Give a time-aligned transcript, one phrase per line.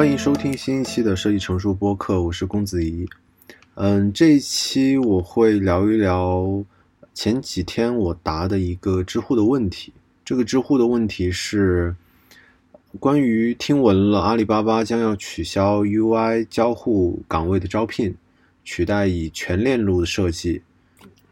[0.00, 3.06] 欢迎收听新一期的设计成熟播客，我是公子怡。
[3.74, 6.64] 嗯，这一期我会聊一聊
[7.12, 9.92] 前几天我答的一个知乎的问题。
[10.24, 11.94] 这个知乎的问题是
[12.98, 18.14] 关于听闻了阿里巴巴将要取消 UI 交互岗位的招聘，
[18.64, 20.62] 取代以全链路的设计。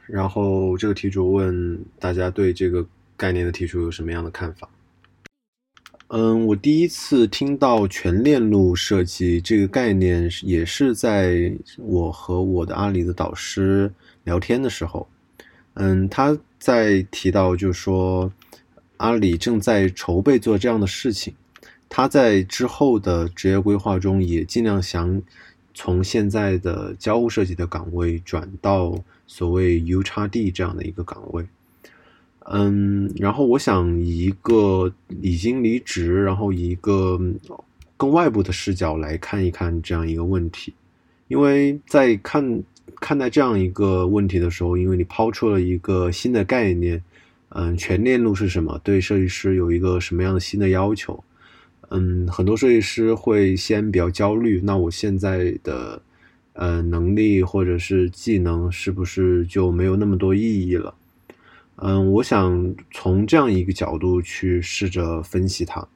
[0.04, 4.68] 然后这个题主问大家对这个概念的提出有什么样的看法？
[6.10, 13.92] 嗯，我第一次听到全链路设计这个概念，也是在我和我的阿里的导师
[14.24, 15.06] 聊天的时候。
[15.74, 18.32] 嗯，他在提到，就是说
[18.96, 21.34] 阿里正在筹备做这样的事情，
[21.90, 25.20] 他在之后的职业规划中也尽量想
[25.74, 31.46] 从现在的交互设计的岗位转到所谓 U 叉 D 这样的一个岗位。
[32.50, 37.20] 嗯，然后我想以一个已经离职，然后以一个
[37.98, 40.72] 更外部的视角来看一看这样一个问题，
[41.28, 42.62] 因为在看
[43.00, 47.02] 看待这样一个问题的时候，因为你抛出了一个新的概念，
[47.50, 48.80] 嗯，全链路是什么？
[48.82, 51.22] 对设计师有一个什么样的新的要求？
[51.90, 56.00] 嗯，很多设计师会先比较焦虑，那我现在的
[56.54, 60.94] 呃能力或者是技能是不是就没有那么多意义了？
[61.80, 65.86] 嗯，我想从这样一个角度去试着分析它。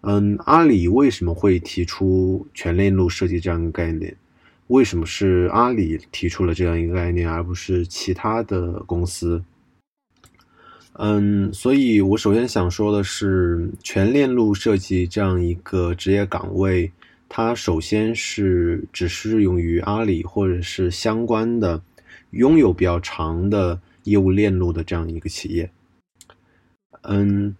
[0.00, 4.16] 嗯，阿里为什么会提出全链路设计这样一个概念？
[4.68, 9.44] 为什么是阿里提出了这样一个概念，而不是其他的公司？
[10.94, 16.90] 嗯，所以我首先想说的是，全链路设计这样一个职业岗位，
[17.28, 21.82] 它首先是只适用于阿里或者是相关的
[22.30, 23.78] 拥有比较长的。
[24.04, 25.70] 业务链路的这样一个企业，
[27.02, 27.54] 嗯，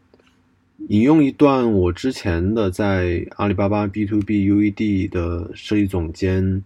[0.88, 6.62] 引用一段我之前的在阿里巴巴 B to B UED 的设计总监，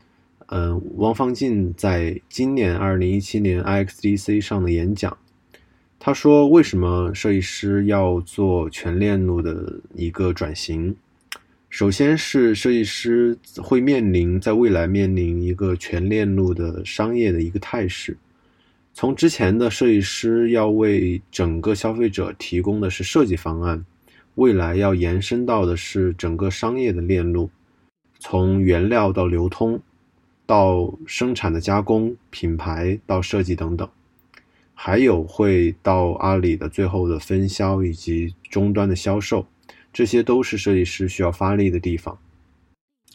[0.47, 5.17] 嗯，汪方进在今年二零一七年 IXDC 上的演讲，
[5.99, 10.97] 他说：“为什么设计师要做全链路的一个转型？
[11.71, 18.17] 首先是设计师会面临在未来面临一个全链路的商业的一个态势。”
[18.99, 23.87] 从之前的设计师要为整个消费者提供的是设计方案，
[24.35, 27.49] 未来要延伸到的是整个商业的链路，
[28.19, 29.81] 从原料到流通，
[30.47, 33.89] 到生产的加工、品牌到设计等等，
[34.75, 39.47] 还有会到阿里的最后的分销以及终端的销售，
[39.93, 42.19] 这些都是设计师需要发力的地方。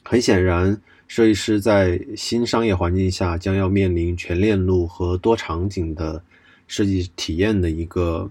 [0.02, 0.82] 很显然。
[1.08, 6.24] 设计师在新商业环境下将要面临全链路和多场景的
[6.66, 8.28] 设计体验的一个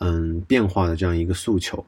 [0.00, 1.86] 嗯变化的这样一个诉求，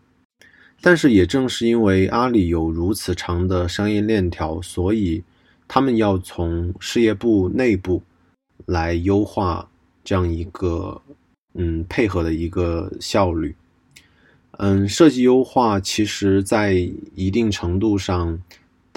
[0.80, 5.24] 但是也正是因为阿里有如此长的商业链条，所以
[5.66, 8.00] 他们要从事业部内部
[8.66, 9.68] 来优化
[10.04, 11.02] 这样一个
[11.54, 13.56] 嗯配合的一个效率。
[14.58, 16.74] 嗯，设计优化其实在
[17.16, 18.40] 一定程度上。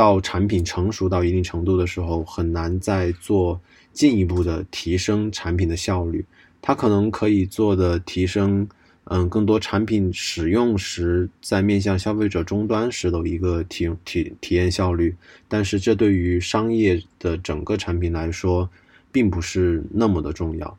[0.02, 3.62] 到产品成熟到一定程度的时候，很难再做
[3.94, 6.26] 进一步的提升产品的效率。
[6.60, 8.68] 它可能可以做的提升，
[9.04, 15.16] 嗯，更多产品使用时在面向消费者终端时的一个体体体验效率。
[15.48, 18.68] 但是这对于商业的整个产品来说，
[19.12, 20.78] 并不是那么的重要。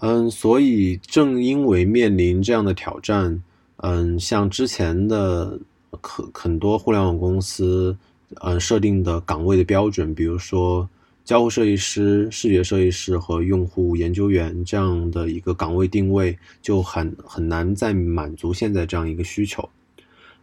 [0.00, 3.42] 嗯，所以正因为面临这样的挑战，
[3.82, 5.60] 嗯，像之前的
[6.00, 7.94] 很很多互联网公司。
[8.42, 10.86] 嗯，设定的岗位的标准，比如说
[11.24, 19.66] 交互设计师、视觉设计师和用户研究员这样的一个岗位定位，就很很难再满足现在这样一个需求。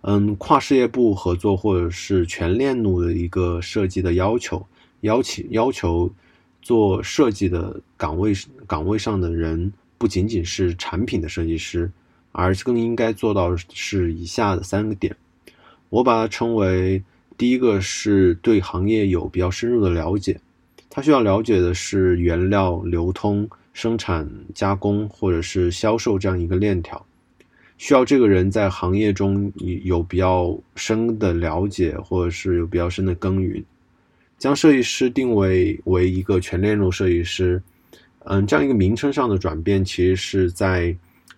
[0.01, 4.65] 嗯，跨事业部合作或者是全链路的一个设计的要求，
[5.01, 6.11] 要求要求
[6.63, 8.33] 做设计的岗位
[8.65, 11.91] 岗位上的人，不仅仅是产品的设计师，
[12.31, 15.15] 而更应该做到是以下的三个点，
[15.89, 17.03] 我把它称为。
[17.37, 20.39] 第一个是对行业有比较深入的了解，
[20.89, 27.05] 他需要了解的是原料流通、生产、加工或者是销售这样一个链条，
[27.77, 29.51] 需要这个人在行业中
[29.83, 33.61] 有比较深的了解，或者是有比较深的耕耘。
[34.37, 37.61] 将设计师定位为一个全链路设计师，
[38.25, 40.95] 嗯，这样一个名称上的转变，其实是在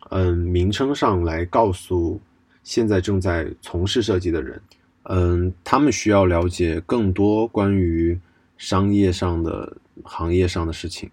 [0.10, 2.20] 嗯名称上来告诉
[2.64, 4.62] 现在正在从事设计的人。
[5.10, 8.20] 嗯，他们需要了解更多关于
[8.58, 11.10] 商业上的、行业上的事情。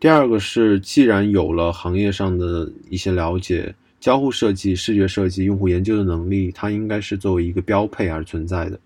[0.00, 8.78] 第二个是，既然有了行业上的一些了解，交互设计、视觉设计、用户研究的能力，它应该是作为一个标配而存在的。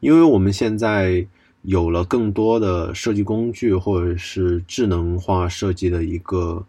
[0.00, 1.26] 因为我们现在
[1.62, 6.64] 有了更多的设计工具，或者是智能化设计的一个，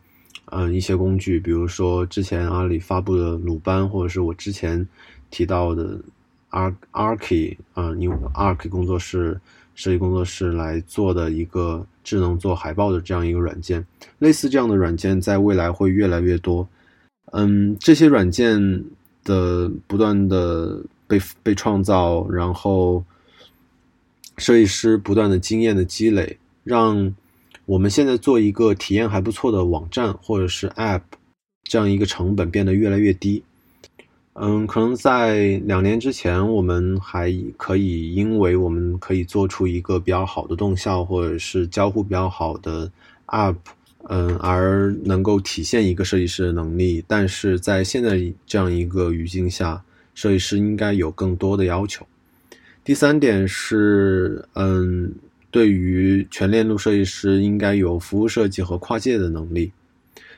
[0.45, 4.88] 嗯，一些工具，比如说之前阿里发布的鲁班，或者是我之前
[5.29, 6.00] 提到的
[6.57, 9.39] Arc Arc，嗯，用 Arc 工作室
[9.75, 13.86] 设计工作室来做的一个智能做海报的这样一个软件，
[14.19, 16.68] 类似这样的软件，在未来会越来越多。
[17.33, 18.83] 嗯，这些软件
[19.24, 23.03] 的不断的被被创造，然后。
[24.39, 27.12] 设计师不断的经验的积累，让
[27.65, 31.01] 我们现在做一个体验还不错的网站或者是 App，
[31.63, 33.42] 这样一个成本变得越来越低。
[34.39, 42.92] 嗯，可能在两年之前，我们还可以因为我们可以做出一个比较好的动效或者是交互比较好的
[43.25, 43.56] App，
[44.04, 47.04] 嗯，而能够体现一个设计师的能力。
[47.07, 52.06] 但是在现在这样一个语境下，设计师应该有更多的要求。
[52.84, 55.12] 第三点是，嗯，
[55.50, 59.72] 对于全链路设计师应该有服务设计和跨界的能力，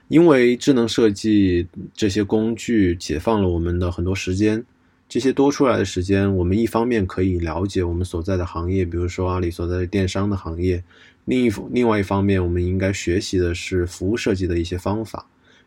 [0.10, 4.62] 因为智能设计这些工具解放了我们的很多时间，
[5.08, 10.84] 这些多出来的时间，我们一方面可以了解我们所在的行业，比如说阿里所在的电商的行业，
[11.24, 15.26] 另一另外一方面，我们应该学习的是服务设计的一些方法，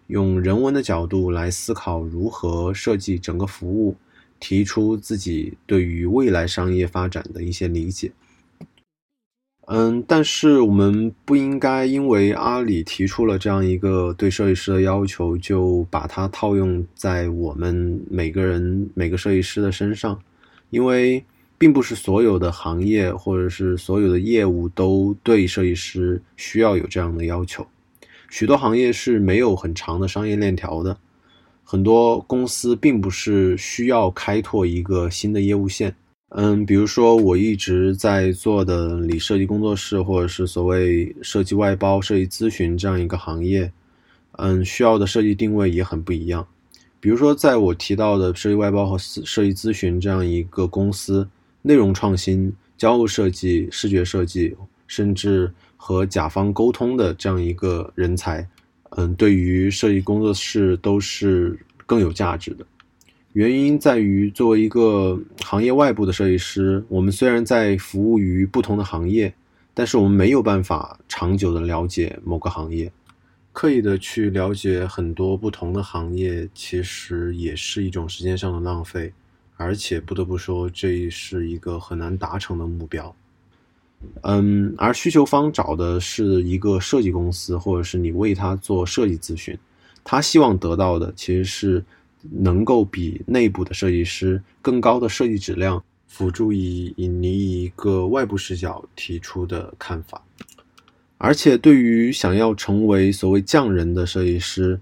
[0.08, 3.96] 用人文的角度来思考如何设计整个服务。
[4.44, 8.10] 提出自己对于未来商业发展的一些理解，
[9.66, 20.20] 嗯，但是我们不应该因为阿里提出了这样一个对设计师的要求，就把它套用在我们每个人每个设计师的身上，
[20.70, 21.24] 因为
[21.56, 27.64] 并不是所有的行业或者是所有的业务都对设计师需要有这样的要求，
[28.30, 30.98] 许多行业是没有很长的商业链条的。
[31.64, 35.94] 很多公司并不是需要开拓一个新的业务线，
[36.34, 43.70] 嗯，比如说我一直在做的理设计工作室，或者是所谓设计外包、设计咨询这样一个行业，
[44.38, 46.46] 嗯，需要的设计定位也很不一样。
[47.00, 51.28] 比如说，在我提到的设计外包和设计咨询这样一个公司，
[51.60, 54.56] 内容创新、交互设计、视觉设计，
[54.86, 58.46] 甚至和甲方沟通的这样一个人才。
[58.96, 62.64] 嗯，对于设计工作室都是更有价值的。
[63.32, 69.32] 原因在于，作为一个行业外部的设计师，我们虽然在服务于不同的行业，
[69.72, 72.92] 但是我们没有办法长久的了解某个行业。
[73.54, 79.12] 刻意的去了解很多不同的行业，其实也是一种时间上的浪费，
[79.56, 83.14] 而且不得不说，这是一个很难达成的目标。
[84.22, 89.56] 嗯，而需求方找的是一个设计公司，或者是你为他做设计咨询，
[90.02, 91.84] 他希望得到的其实是
[92.30, 100.22] 能够比内部的设计师更高的设计质量，辅助以以你一个外部视角提出的看法。
[101.18, 104.80] 而且，对于想要成为所谓匠人的设计师，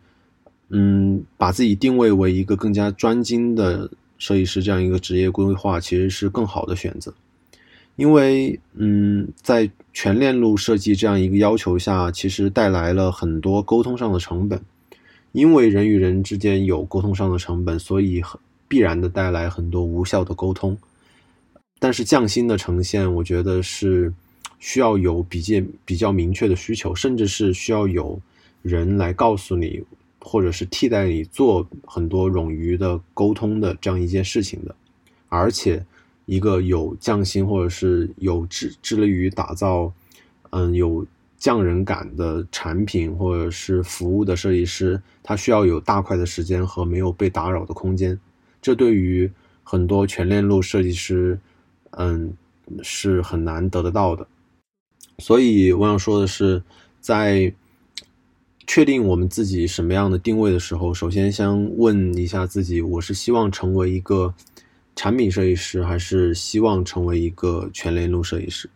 [0.71, 7.13] 嗯，把自己定位为一个更加专精的设计师这样一个职业规划，其实是更好的选择。
[7.97, 14.59] 因为，嗯，在全链路设计这样一个要求下，其实带来了很多沟通上的成本。
[15.33, 20.77] 因为人与人之间有沟通上的成本，所以很必然的带来很多无效的沟通。
[21.79, 24.13] 但是匠心的呈现，我觉得是
[24.59, 28.21] 需要有比较比较明确的需求，甚至是需要有
[28.63, 29.83] 人来告诉你，
[30.21, 34.75] 或者是替代你做很多冗余的沟通的这样一件事情的，
[35.29, 35.85] 而且。
[36.27, 39.93] 一个有匠心或者是有致致力于打造，
[40.51, 41.05] 嗯，有
[41.41, 48.17] 匠人感的产品或者是服务的设计师，他需要有大块的时间和没有被打扰的空间。
[48.63, 49.29] 这对于
[49.65, 51.37] 很多全链路设计师，
[51.93, 52.33] 嗯，
[52.83, 54.25] 是很难得得到的。
[55.19, 56.63] 所以我想说的是，
[57.01, 57.53] 在
[58.69, 64.33] 确定我们自己什么样的定位的时候，首先先问一下自己：我是希望成为一个。
[64.97, 68.69] 产品设计师还是希望成为一个全链路设计师，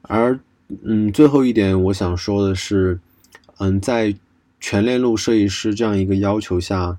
[0.00, 0.36] 而
[0.84, 2.98] 嗯，最后一点我想说的是，
[3.58, 4.14] 嗯，在
[4.60, 6.98] 全链路设计师这样一个要求下，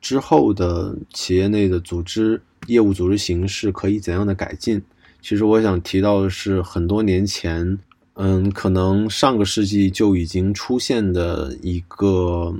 [0.00, 4.82] 之后的企业内的组织业务组织形式可以怎样的改进？
[5.20, 7.78] 其实我想提到的是，很多年前，
[8.14, 12.54] 嗯，可能上个世纪就已经出现的一个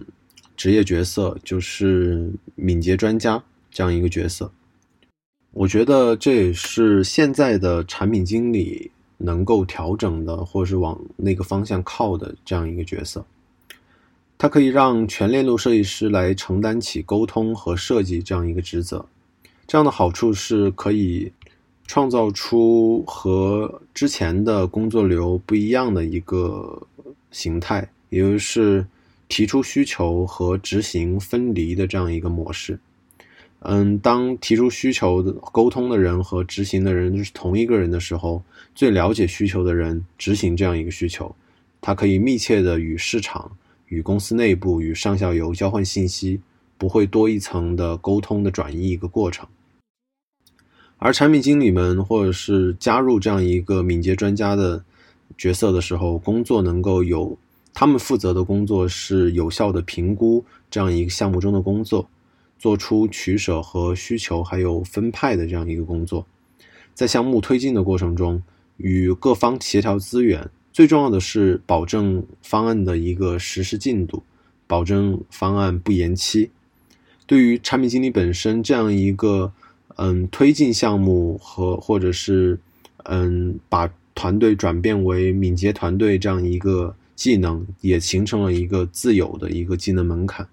[0.57, 4.51] 职业角色，就是敏捷专家这样一个角色。
[5.53, 8.91] 我觉得这也是现在的产品经理
[9.25, 13.25] 能够调整的，或者是往那个方向靠的这样一个角色。
[14.37, 19.07] 它可以让全链路设计师来承担起沟通和设计这样一个职责。
[19.67, 21.33] 这样的好处是可以
[21.87, 26.87] 创造出和之前的工作流不一样的一个
[27.31, 28.87] 形态，也就是
[29.29, 32.79] 提出需求和执行分离的这样一个模式。
[33.61, 38.43] 嗯，当提出需求的沟通的人和执行的人是同一个人的时候，
[38.75, 41.35] 最了解需求的人执行这样一个需求，
[41.81, 43.57] 他可以密切的与市场、
[43.87, 46.41] 与公司内部、与上下游交换信息，
[46.77, 49.49] 不会多一层的沟通的转移一个过程。
[50.99, 54.85] 而产品经理们或者是加入这样一个敏捷专家的
[55.39, 57.39] 角色的时候，工作能够有
[57.73, 62.07] 他们负责的工作是有效的评估这样一个项目中的工作。
[62.59, 66.27] 做出取舍和需求，还有分派的这样一个工作，
[66.95, 68.43] 在项目推进的过程中，
[68.77, 74.23] 与各方协调资源，最重要的是保证方案的一个实施进度，
[74.67, 76.51] 保证方案不延期。
[77.27, 79.53] 对于产品经理本身这样一个，
[79.97, 82.59] 嗯，推进项目和或者是，
[83.05, 90.47] 嗯，把团队转变为敏捷团队这样一个技能，也形成了一个自有的一个技能门槛。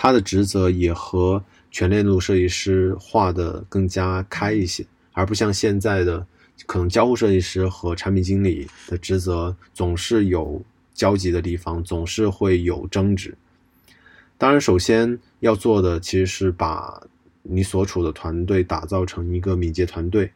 [0.00, 6.24] 他的职责也和全链路设计师画的更加开一些，而不像现在的
[6.66, 10.62] 可能交互设计师和产品经理的职责总是有
[10.94, 13.36] 交集的地方，总是会有争执。
[14.38, 17.02] 当然，首先要做的其实是把
[17.42, 20.30] 你所处的团队打造成一个敏捷团队，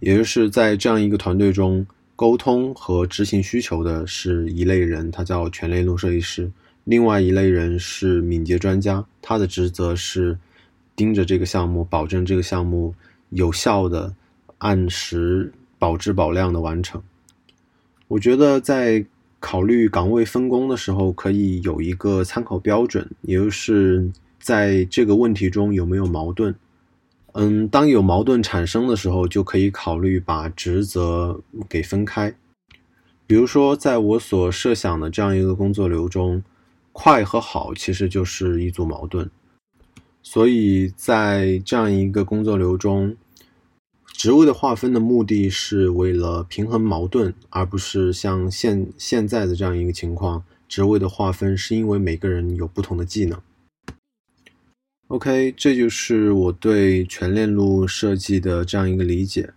[0.00, 1.86] 也就是在这样一个团队中，
[2.16, 6.50] 沟通和执行需求的是一类人，他叫全链路设计师。
[6.84, 10.36] 另外一类人是敏捷专家，他的职责是
[10.96, 12.92] 盯着这个项目，保证这个项目
[13.30, 14.12] 有效的
[14.58, 17.00] 按时保质保量的完成。
[18.08, 19.06] 我觉得在
[19.38, 24.10] 考虑岗位分工的时候，可以有一个参考标准，也就是
[24.40, 26.52] 在这个问题中有没有矛盾。
[27.34, 32.34] 嗯，当有矛盾产生的时候，就可以考虑把职责给分开。
[33.26, 36.42] 比如说，在我所设想的这样一个工作流中。
[36.92, 39.28] 快和好其实就是一组矛盾，
[40.22, 43.16] 所以在这样一个工作流中，
[44.06, 53.40] 职位的划分的目的是为了平衡矛盾，而不是像现现在的这样一个情况，职位的划分是因为每个人有不同的技能。
[55.08, 59.50] OK，这就是我对全链路设计的这样一个理解。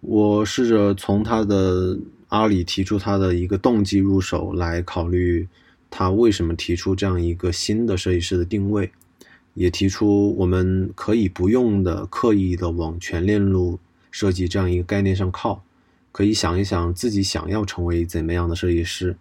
[0.00, 1.98] 我试着从他的
[2.28, 5.48] 阿里提出他的一个动机入手来考虑。
[5.90, 8.90] 他为什么提出这样一个新的设计师的定位，
[9.54, 13.78] 也提出我们可以不用的刻意的往全链路
[14.10, 15.62] 设计这样一个概念上靠，
[16.12, 19.16] 可以想一想自己想要成为怎么样的设计师，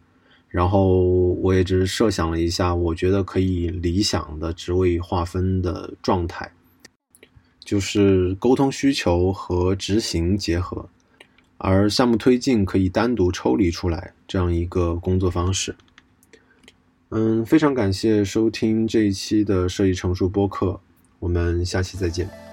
[0.48, 1.04] 然后
[1.42, 6.52] 我也只是设想了一下，我觉得可以理想的职位划分的状态，
[7.64, 10.88] 就是沟通需求和执行结合，
[11.58, 15.76] 而项目推进可以单独抽离出来这样一个工作方式。
[17.12, 20.80] 嗯，非常感谢收听这一期的设计成熟播客，
[21.18, 22.49] 我们下期再见。